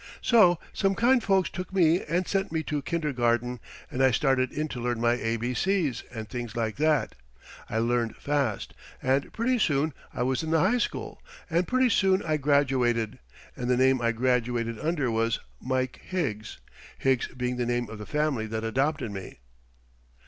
So 0.23 0.57
some 0.73 0.95
kind 0.95 1.21
folks 1.23 1.51
took 1.51 1.71
me 1.71 2.01
and 2.03 2.27
sent 2.27 2.51
me 2.51 2.63
to 2.63 2.81
kinder 2.81 3.13
garden, 3.13 3.59
and 3.91 4.01
I 4.01 4.09
started 4.09 4.51
in 4.51 4.67
to 4.69 4.79
learn 4.79 4.99
my 4.99 5.13
A 5.13 5.37
B 5.37 5.53
C's 5.53 6.01
and 6.11 6.27
things 6.27 6.55
like 6.55 6.77
that. 6.77 7.13
I 7.69 7.77
learned 7.77 8.15
fast, 8.15 8.73
and 9.03 9.31
pretty 9.31 9.59
soon 9.59 9.93
I 10.11 10.23
was 10.23 10.41
in 10.41 10.49
the 10.49 10.59
high 10.59 10.79
school, 10.79 11.21
and 11.51 11.67
pretty 11.67 11.89
soon 11.89 12.23
I 12.23 12.37
graduated, 12.37 13.19
and 13.55 13.69
the 13.69 13.77
name 13.77 14.01
I 14.01 14.11
graduated 14.11 14.79
under 14.79 15.11
was 15.11 15.39
Mike 15.61 16.01
Higgs, 16.03 16.57
Higgs 16.97 17.27
being 17.27 17.57
the 17.57 17.67
name 17.67 17.87
of 17.87 17.99
the 17.99 18.07
family 18.07 18.47
that 18.47 18.63
adopted 18.63 19.11
me." 19.11 19.37